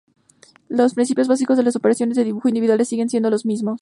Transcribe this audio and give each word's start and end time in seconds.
Los 0.67 0.95
principios 0.95 1.27
básicos 1.27 1.57
de 1.57 1.63
las 1.63 1.75
operaciones 1.75 2.17
de 2.17 2.23
dibujo 2.23 2.47
individuales 2.47 2.87
siguen 2.87 3.07
siendo 3.07 3.29
los 3.29 3.45
mismos. 3.45 3.69